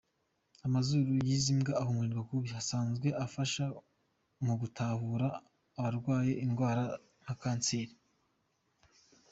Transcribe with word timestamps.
Amazuru 0.67 1.09
y'izi 1.27 1.51
mbwa 1.57 1.73
ahumurirwa 1.81 2.21
kubi, 2.29 2.49
asanzwe 2.61 3.07
afasha 3.25 3.65
mu 4.45 4.53
gutahura 4.61 5.27
abarwaye 5.77 6.33
indwara 6.45 6.83
nka 7.23 7.35
kanseri. 7.41 7.93